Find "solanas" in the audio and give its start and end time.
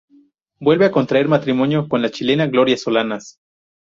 2.75-3.37